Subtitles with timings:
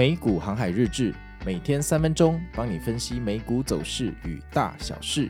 [0.00, 5.28] 美股航海日志，每天三分钟，帮你分析美股走势与大小事。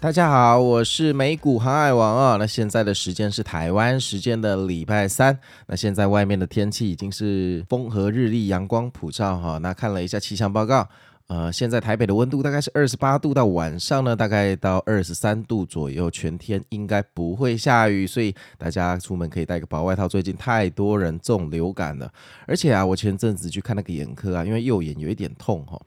[0.00, 2.36] 大家好，我是美股航海王啊。
[2.36, 5.38] 那现在的时间是台湾时间的礼拜三。
[5.66, 9.56] 那现在外面的天气已经是风和日丽，阳光普照哈。
[9.56, 10.86] 那看了一下气象报告。
[11.26, 20.06] 呃，现在台北的温度大概是二十八度，到晚上呢，大概到二十三度左右，全天应该不会下雨，所以大家出门可以带个薄外套。
[20.06, 22.12] 最近太多人中流感了，
[22.46, 25.80] 而且啊，我前阵子去看那个眼科啊，因为右眼有一点痛哈。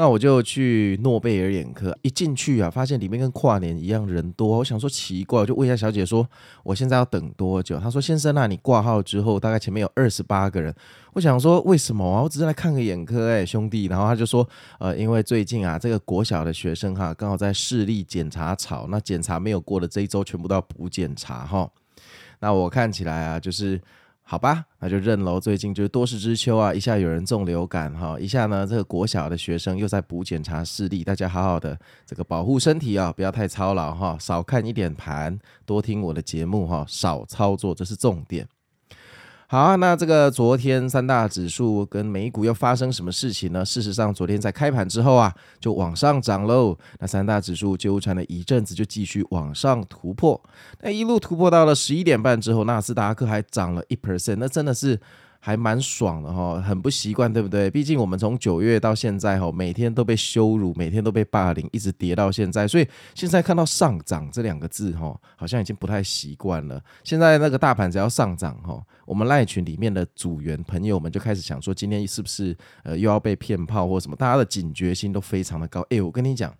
[0.00, 4.56] 那我就去诺贝尔眼科，一进去啊，发现里面跟跨年一样人多。
[4.56, 6.26] 我想说奇怪，就问一下小姐说，
[6.62, 7.78] 我现在要等多久？
[7.78, 10.74] 她说先生啊，你挂号之后大概前面有二十八个人。
[11.12, 12.22] 我想说为什么啊？
[12.22, 13.88] 我只是来看个眼科哎，兄弟。
[13.88, 21.70] 然后他就说，呃，因为最近啊，这个国小的学生哈，刚好在视力检查潮，那检查没有过的这一周全部都要补检查哈。
[22.38, 23.78] 那我看起来啊，就是。
[24.30, 25.40] 好吧，那就认喽。
[25.40, 38.46] 最近就是多事之秋啊，一下有人中流感哈，一下呢这个国小的学生又在补检查视力，大家好好的这个保护身体啊，不要太操劳哈，少看一点盘，多听我的节目哈，少操作，这是重点。
[39.50, 43.64] 好啊，那这个昨天三大指数跟美股又发生什么事情呢？
[43.64, 46.78] 事实上，昨天在开盘之后啊，就往上涨喽。
[47.00, 50.40] 那三大指数纠缠了一阵子，就继续往上突破。
[50.82, 55.00] 那一路突破到了十一点半之后，纳斯达克还涨了一 percent，那真的是。
[55.42, 57.70] 还蛮爽的哈，很不习惯，对不对？
[57.70, 66.78] 毕竟我们从九月到现在哈，每天都被羞辱，每天都被霸凌，一直跌到现在，所以现在看到上涨这两个字哈，好像已经不太习惯了。
[67.02, 74.14] 现在那个大盘只要上涨哈，我们赖群里面的组员朋友们就开始想说，今天是不是呃又要被骗炮或什么？
[74.14, 75.80] 大家的警觉心都非常的高。
[75.88, 76.54] 诶，我跟你讲，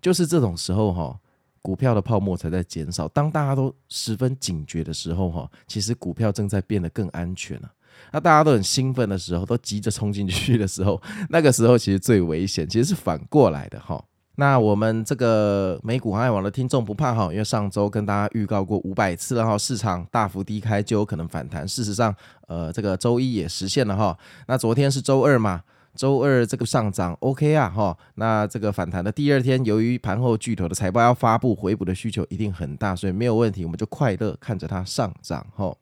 [0.00, 1.18] 就是这种时候哈，
[1.60, 3.08] 股票的泡沫才在减少。
[3.08, 7.68] 当大家都十分警觉的时候哈，其实股票正在变得更安全了。
[8.12, 11.00] 那大家都很兴奋的时候，都急着冲进去的时候，
[11.30, 14.02] 那个时候其实最危险，其实是反过来的哈。
[14.36, 21.66] 那我们这个美股航海王的听众不怕哈，因为上周跟大家预告过五百次了哈，市场大幅低开就有可能反弹。
[21.66, 22.14] 事实上，
[22.46, 24.16] 呃，这个周一也实现了哈。
[24.46, 25.62] 那昨天是周二嘛，
[25.96, 27.98] 周二这个上涨 OK 啊哈。
[28.14, 35.74] 那这个反弹的第二天，由于盘后巨头的财报要发布，回补的需求一定很大，所以没有问题，我们就快乐看着它上涨哈。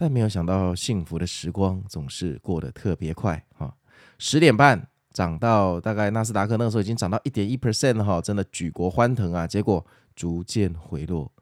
[0.00, 3.74] 但没有想到，幸福的时光总是过得特别快哈！
[4.16, 9.44] 十点半涨到大概纳斯达克那个时候已经涨到一点一 percent 了哈，真的举国欢腾啊！
[9.44, 11.32] 结果逐渐回落，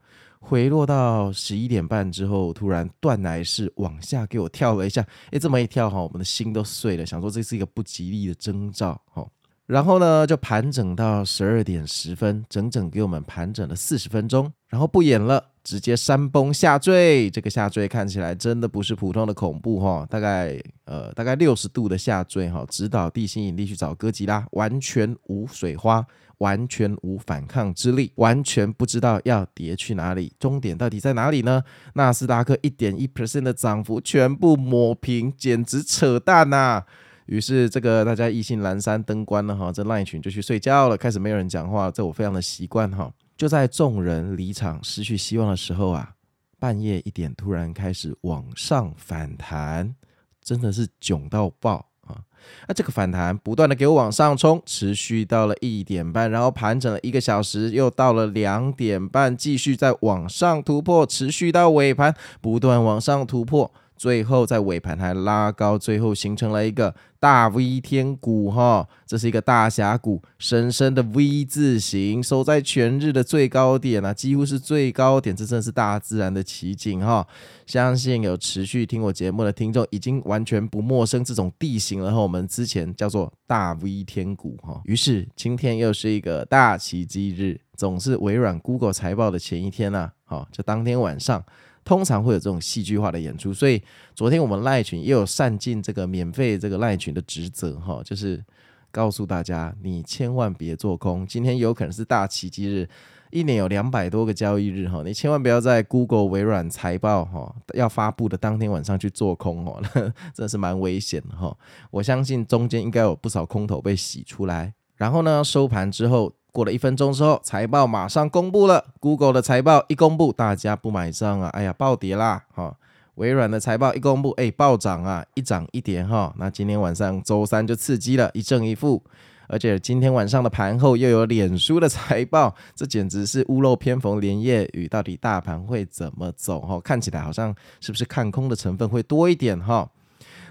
[0.41, 9.29] 回落到十一点半之后，突然断崖式往下给我跳了一下，诶，这么一跳哈，我们的心都碎了，想说这是一个不吉利的征兆哈。
[9.67, 15.45] 然后呢，就盘整到十二点十分，整整给我们盘整了四十分钟，然后不演了。
[15.67, 26.07] 直接山崩下坠，这个下坠看起来真的不是普通的恐怖哈，大概呃大概六十度的下坠哈，直捣地心引力去找哥吉拉，完全无水花，
[26.39, 31.61] 完全无反抗之力，完全不知道要跌去哪里，终点到底在哪里呢？
[31.95, 36.87] 纳斯达克一点一 percent 的涨幅全部抹平，简直扯淡呐、啊！
[37.27, 43.11] 于是这个大家意兴阑珊，灯关了哈，这 LINE 群就去睡觉了，开始没有人讲话，这我非常的习惯哈。
[43.37, 46.15] 就在众人离场、失去希望的时候啊，
[46.59, 49.95] 半夜一点突然开始往上反弹，
[50.43, 52.19] 真的是囧到爆啊！
[52.67, 63.71] 那这个反弹不断的给我往上冲，持续到了一点半，然后盘整了一个小时，又到了两点半，继续在往上突破，持续到尾盘，不断往上突破。
[63.97, 77.27] 最后在尾盘还拉高，最后形成了一个大 V 天股哈，这是一个大峡谷，深深的 V 字形，收在全日的最高点啊，几乎是最高点，这真是大自然的奇景哈。
[77.67, 82.21] 相信有持续听我节目的听众已经完全不陌生这种地形了哈。
[82.21, 91.43] 我们之前叫做大 V 天股哈，于是今天又是一个大奇迹日，总是微软、Google 财报的前一天呐，好，就当天晚上。
[91.87, 93.81] 通常会有这种戏剧化的演出，所以
[94.13, 98.45] 昨天我们赖群也有善尽这个免费这个赖群的职责哈，就是
[98.91, 102.89] 告诉大家，你千万别做空，今天有可能是大奇迹日，
[103.31, 109.81] 一年有两百多个交易日哈，你千万不要在 Google、微软财报哈要发布的当天晚上去做空哦，
[110.35, 111.57] 真的是蛮危险的哈。
[111.93, 116.33] 我相信中间应该有不少空头被洗出来，然后呢，收盘之后。
[116.57, 118.83] 过了一分钟之后，财报马上公布了。
[118.99, 121.51] Google 的财报一公布，大家不买账啊！
[121.51, 122.43] 哎呀，暴跌啦！
[122.55, 122.75] 哈，
[123.17, 126.33] 微软的财报一公布，哎，暴涨啊，一涨一跌哈。
[126.39, 129.03] 那今天晚上周三就刺激了，一正一负。
[129.49, 134.89] 而且今天晚上的盘后又有脸书的财报，这简直是屋漏偏逢连夜雨。
[134.89, 136.61] 到底大盘会怎么走？
[136.61, 139.61] 哈，看起来好像是不是看空的成分会多一点？
[139.61, 139.87] 哈，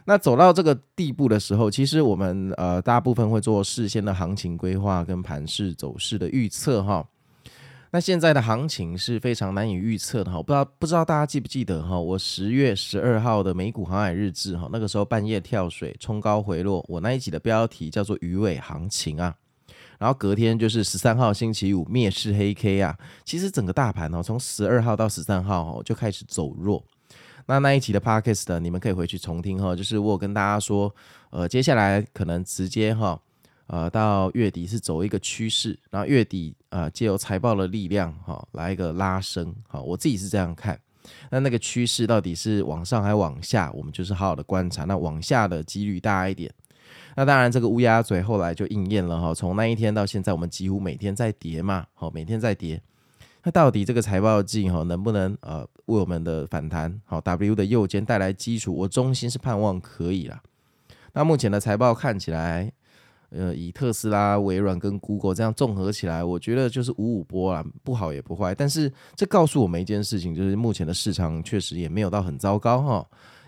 [0.06, 7.06] 那走到这个地步的时候，其实我们呃大部分会做事先的行情规划跟盘势走势的预测，哈。
[7.92, 11.98] 那现在的行情是非常难以预测的哈，不知道不知道大家记不记得哈？
[11.98, 19.34] 我十月十二号的美股航海日志哈，那个时候半夜跳水冲高回落，我那一集的标题叫做鱼尾行情啊。
[19.98, 26.84] 然后隔天就是十三号星期五灭世黑 K 啊，其实整个大盘哦，从十二号到十三号哦就开始走弱。
[27.48, 30.94] 那那一集的 Podcast 你们可以回去重听哈，就是我跟大家说，
[31.30, 33.20] 呃，接下来可能直接哈。
[33.68, 40.80] 呃，到月底是走一个趋势，然后月底呃，借由财报的力量哈、来一个拉升，好、哦，我自己是这样看。
[41.32, 44.84] 那那个趋势到底是往上还往下，我们就是好好的观察。
[44.84, 46.54] 那往下的几率大一点。
[47.16, 52.80] 那当然，这个乌鸦嘴后来就应验了哈、从那一天到现在，我们几乎每天在跌嘛，好、每天在跌。
[53.46, 58.74] 那到底这个财报季哈、能不能呃为我们的反弹好、W 的右肩带来基础？
[58.76, 60.42] 我衷心是盼望可以啦。
[61.14, 62.74] 那目前的财报看起来。
[63.32, 68.56] 呃，以特斯拉、微软跟 Google 这样综合起来，我觉得就是五五波啦，不好也不坏。
[68.56, 73.06] 但是这告诉我们一件事情，就是目前的市场确实也没有到很糟糕哈。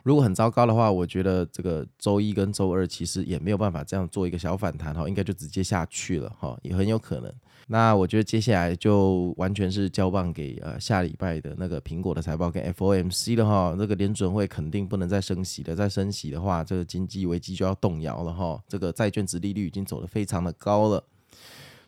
[0.08, 7.30] 如果很糟糕的话，我觉得这个周一跟周二其实也没有办法这样做一个小反弹哈，应该就直接下去了哈，也很有可能。
[7.68, 13.76] 那我觉得接下来就完全是交棒给呃下礼拜的那个苹果的财报跟 FOMC 了哈。
[13.78, 18.58] 这个联准会肯定不能再升息了，再升息的话，这个经济危机就要动摇了哈。
[18.70, 21.04] 这个债券殖利率已经走得非常的高了，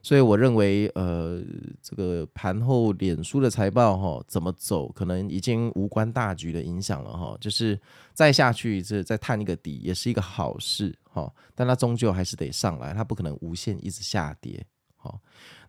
[0.01, 1.41] 所以我认为呃
[1.81, 7.37] 这个盘后脸书的财报哈怎么走，可能已经无关大局的影响了哈。
[7.39, 7.79] 就是
[8.13, 14.65] 再下去这再探一个底也是一个好事哈，但它终究还是得上来，它不可能无限一直下跌。
[14.95, 15.19] 好，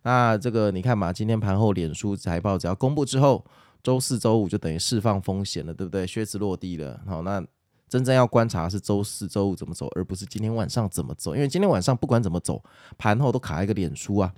[0.03, 3.45] 那这个你看嘛，今天盘后脸书财报只要公布之后，
[3.83, 6.05] 周四、周五就等于释放风险了，对不对？
[6.05, 7.01] 靴子落地了。
[7.05, 7.41] 好，那
[7.91, 11.35] 真正要观察是周四、周五怎么走，而不是今天晚上怎么走。
[11.35, 12.63] 因为今天晚上不管怎么走，
[12.97, 14.33] 盘后都卡一个脸书啊。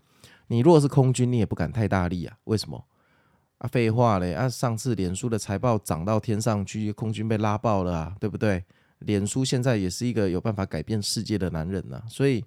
[0.47, 2.35] 你如果是空军，你也不敢太大力啊。
[2.45, 2.83] 为什么？
[3.59, 4.33] 啊，废话嘞！
[4.33, 8.65] 啊，上次脸书的财报涨到天上去，空军被拉爆了啊，对不对？
[8.97, 12.43] 脸书现在也是一个有办法改变世界的男人呐，所以。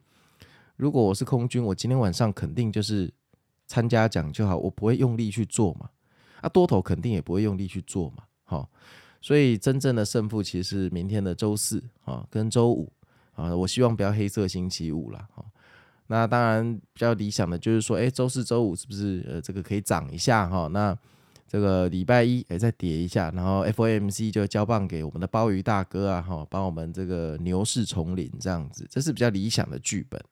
[0.78, 3.10] 如果我是空军，我今天晚上肯定就是
[3.66, 5.88] 参加讲就好，我不会用力去做嘛。
[6.42, 8.24] 啊，多头肯定也不会用力去做嘛。
[8.44, 8.68] 好，
[9.26, 12.88] 所以真正的胜负其实是明天的周四啊，跟周五
[13.34, 13.52] 啊。
[13.56, 15.19] 我希望不要黑色星期五了。
[15.34, 15.44] 哈，
[16.06, 20.69] 那当然比较理想的就是说，哎，周四、周五是不是呃这个可以涨一下哈？
[20.69, 20.96] 那
[21.49, 30.23] 这个礼拜一哎再跌一下，然后 FOMC 就交棒给我们的鲍鱼大哥啊，哈，帮我们这个牛市重临这样子，这是比较理想的剧本。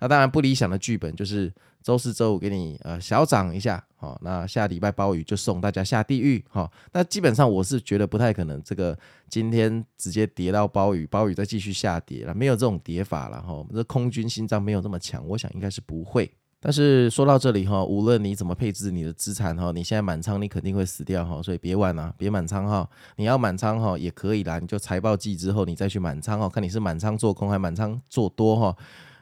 [0.00, 1.52] 那当然不理想的剧本就是
[1.82, 16.30] 周四周五给你呃小涨一下，好，那下礼拜暴雨就送大家下地狱，好，那基本上我是觉得不太可能，这个今天直接跌到暴雨，暴雨再继续下跌了，没有这种跌法了哈，这空军心脏没有这么强，我想应该是不会。
[16.58, 28.76] 但是说到这里哈，无论你怎么配置你的资产哈，你现在满仓你肯定会死掉哈，所以别玩啊，别满仓哈，你要满仓哈也可以啦，你就财报季之后你再去满仓哈，看你是满仓做空还满仓做多哈。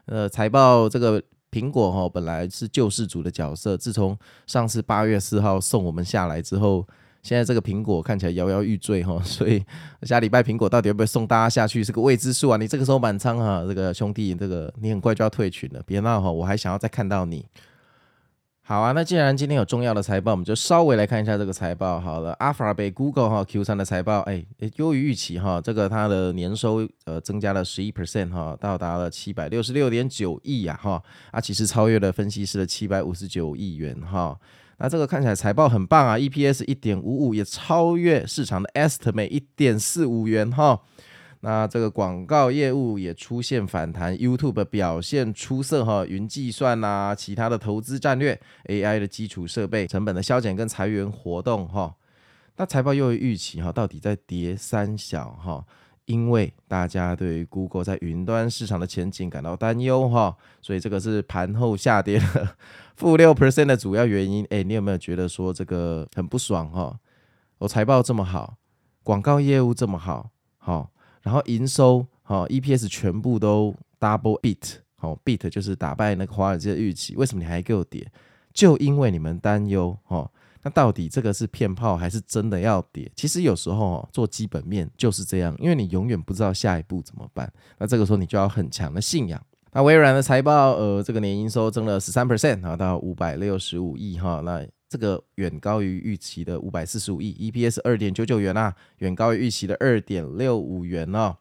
[0.06, 4.16] 呃，财报这个苹果哈、哦，本来是救世主的角色，自从
[4.46, 6.86] 上次八月四号送我们下来之后，
[7.22, 9.64] 现在这个苹果看起来摇摇欲坠哈， 所以
[10.02, 12.56] 下礼拜苹果到底会不会送大家下去是个未知数啊！
[12.56, 17.46] 你这个时候满仓啊，这个兄弟，这个你很快就要退群了，别闹哈，我还想要再看到你。
[18.66, 22.00] 好啊，那既然今天有重要的财报，我们就稍微来看一下这个财报。
[22.00, 24.42] 好了，Alphabet Google 哈 Q 三的财报，哎，
[24.76, 34.34] 优于预期哈，这个它的年收呃增加了十一 percent 哈，到达了七百六十六点九亿呀哈，啊其实超越了分析师的七百五十九亿元哈。
[34.78, 40.80] 那这个看起来财报很棒啊，EPS 一点五五也超越市场的 estimate 一点四五元哈。
[41.44, 51.96] 那这个广告业务也出现反弹，YouTube 表现出色哈，云计算啊，其他的投资战略，AI 的基础设备成本的削减跟裁员活动哈，
[52.56, 55.62] 那财报又有预期哈，到底在跌三小哈，
[56.06, 62.56] 因为大家对于 Google 在云端市场的前景感到担忧哈，所以这个是盘后下跌了
[62.96, 64.46] 负六 percent 的主要原因。
[64.48, 66.98] 哎，你有没有觉得说这个很不爽哈？
[67.58, 68.54] 我财报这么好，
[69.02, 70.93] 广告业务这么好，好。
[71.24, 77.16] 然后营收好，EPS 全部都 double beat，好 beat 就是打败那个华尔街的预期。
[77.16, 78.06] 为什么你还给我跌？
[78.52, 80.30] 就因为你们担忧哈。
[80.62, 83.10] 那到底这个是骗炮还是真的要跌？
[83.16, 87.50] 其实有时候做基本面就是这样，因为你永远不知道下一步怎么办。
[87.78, 89.42] 那这个时候你就要很强的信仰。
[89.72, 94.40] 那微软的财报，呃，这个年营收增了十三 percent 啊，到五百六十五亿哈。
[94.44, 101.36] 那这个远高于预期的五百四十五亿，EPS 二点九九元啊，远高于预期的二点六五元哦。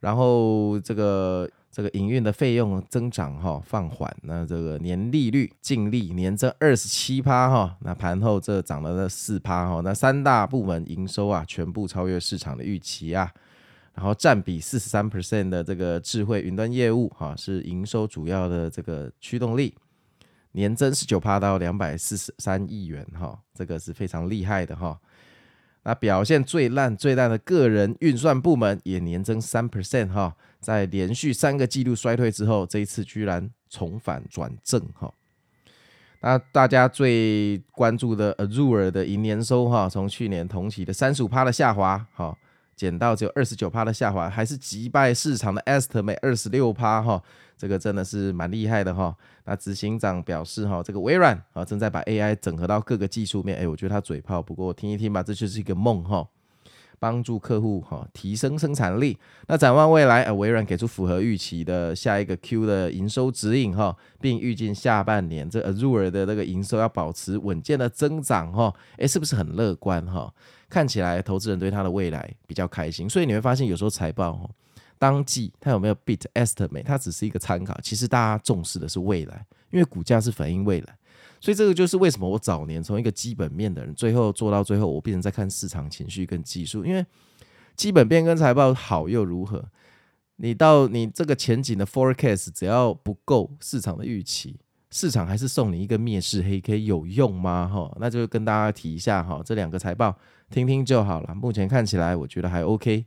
[0.00, 9.80] 然后这个这个营运的费用增长哈放缓，那这个年利率净利年增二十七趴哈，那盘后这涨了那四趴哈。
[9.84, 13.32] 那三大部门营收啊全部超越市场的预期啊。
[13.94, 19.72] 然后占比四十三 percent 的这个智慧云端业务哈，是营收主要的这个驱动力，
[20.52, 24.98] 年增十九趴到两百四十三亿元哈，这个是非常厉害的哈。
[25.82, 35.12] 那表现最烂最烂的个人运算部门也年增三 percent 哈，在连续三个季度衰退之后，这一次居然重返转正哈。
[36.20, 42.36] 那大家最关注的 Azure 的营年收哈，从去年同期的三十五趴的下滑哈。
[42.76, 47.22] 减到只有二十九趴的下滑，还是击败市场的 estimate 二十六趴哈，
[47.60, 49.14] 这个真的是蛮厉害的哈。
[49.44, 56.26] 那执行长表示哈，这个微软啊正在把 AI 整合到各个技术面，哎，我觉得他嘴炮，不过听一听吧，这就是一个梦哈。
[56.98, 59.16] 帮助客户哈提升生产力。
[59.46, 68.74] 那展望未来，呃，微软给出符合预期的下一个 Q 的营收指引哈，并预计下半年这 Azure 的这个营收要保持稳健的增长哈。
[68.98, 70.30] 哎，是不是很乐观哈？
[70.68, 73.08] 看起来投资人对它的未来比较开心。
[73.08, 74.50] 所以你会发现，有时候财报，
[75.00, 77.74] 当季它有没有 beat estimate，它只是一个参考。
[77.82, 80.98] 其实大家重视的是未来，因为股价是反映未来。
[81.40, 86.84] 所以这个就是为什么我早年从一个基本面的人，最后做到最后，我变成在看市场情绪跟技术。
[86.84, 87.04] 因为
[87.74, 89.64] 基本面跟财报好又如何？
[90.36, 97.66] 你到你这个前景的 forecast 只要不够市场的预期，市场还是送你一个灭世黑 K 有用吗？
[97.66, 100.18] 哈，那就跟大家提一下哈，这两个财报
[100.50, 101.34] 听听就好了。
[101.34, 103.06] 目前看起来我觉得还 OK。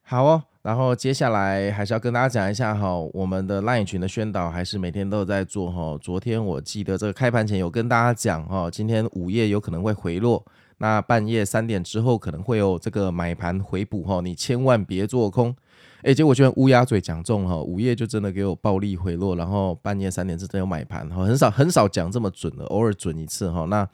[0.00, 0.44] 好哦。
[0.68, 5.96] 然后接下来还是要跟大家讲一下哈，我们的 LINE 群的宣导还是每天都有在做哈。
[5.98, 10.44] 昨天我记得这个开盘前有跟大家讲哈，今天午夜有可能会回落，
[10.76, 15.56] 那半夜三点之后可能会有这个买盘回补哈，你千万别做空。
[16.02, 23.64] 哎，结果居然乌鸦嘴讲中哈，午夜就真的给我暴力回落，然后半夜三点是真有买盘哈，很少很少讲这么准的，偶尔准一次哈。
[23.70, 23.88] 那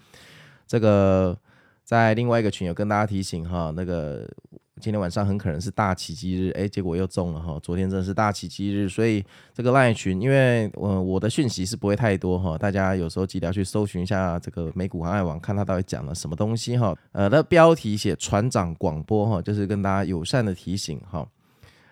[0.66, 1.38] 这个
[1.84, 4.28] 在另外一个群有跟大家提醒哈，那个。
[4.84, 7.58] 今天晚上很可能是大奇迹日，哎，结果又中了哈。
[7.62, 9.24] 昨天真的是大奇迹日，所以
[9.54, 16.94] 这个赖群，因为我我的讯息是不会太多哈，大家有时候记得要去搜寻一下这个美股航海网，看他到底讲了什么东西哈。
[17.12, 21.26] 呃，的标题写船长广播哈，就是跟大家友善的提醒哈。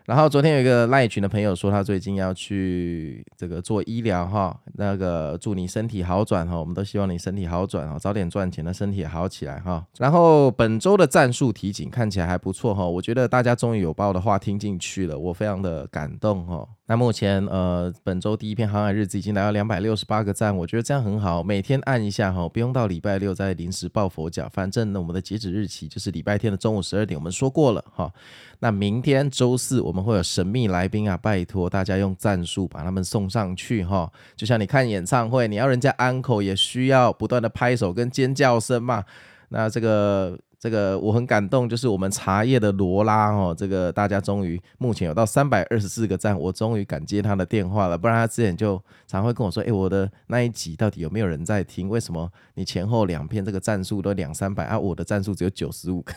[0.04, 9.86] 然后昨天有一个赖群的朋友说，他最近要去这个做医疗哈，那个祝你身体好转哈，我们都希望你身体好转哈，早点赚钱那身体也好起来哈。
[9.98, 16.66] 然后本周的战术提醒看起来还不错哈，我觉得大家终于有把我的话听进去了，我非常的感动哈。
[16.86, 28.12] 那目前呃，本周第一篇航海日志已经来到两百六十八个赞，我觉得这样很好，每天按一下哈，不用到礼拜六再临时抱佛脚，反正呢，我们的截止日期就是礼拜天的中午十二点，我们说过了哈。
[28.58, 39.04] 那明天周四我我们会有神秘来宾啊，拜托大家用战术把他们送上去哈，就像你看演唱会，你要人家安可也需要不断的拍手跟尖叫声嘛，
[39.50, 40.38] 那这个。
[40.62, 51.88] 这个我很感动，就是我们茶叶的罗拉哦，这个大家终于目前有到三百二十四个赞，我终于敢接他的电话了，不然他之前就常会跟我说，哎，我的那一集到底有没有人在听？
[51.88, 56.14] 为什么你前后两篇这个赞数都两三百啊，我的赞数只有九十五个，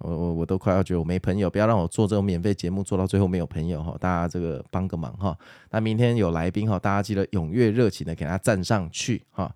[0.00, 5.34] 我 我我都快要觉得我没朋友，不要让我做这种免费节目做到最后没有朋友哈，大家这个帮个忙哈。
[5.70, 9.50] 那明天有来宾哈，大家记得踊跃热情的给他赞上去哈。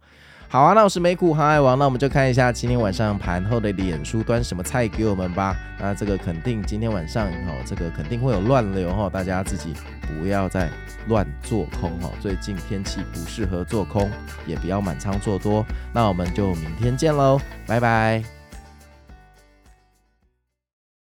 [0.55, 5.57] 好啊，那我是美股航海王，那我们就看一下今天晚上盘后的脸书端什么菜给我们吧。
[5.81, 9.75] 那这个肯定今天晚上哦，这个肯定会有乱流哈，大家自己
[10.07, 10.71] 不要再
[11.09, 12.09] 乱做空哈。
[12.21, 14.09] 最近天气不适合做空，
[14.47, 15.67] 也不要满仓做多。
[15.93, 18.34] 那我们就明天见喽，拜拜。